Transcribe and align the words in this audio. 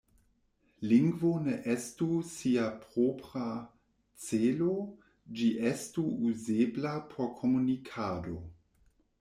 Lingvo 0.91 1.31
ne 1.47 1.57
estu 1.73 2.07
sia 2.29 2.63
propra 2.85 3.45
celo, 4.23 4.73
ĝi 5.41 5.51
estu 5.73 6.09
uzebla 6.31 6.99
por 7.13 7.33
komunikado. 7.43 8.41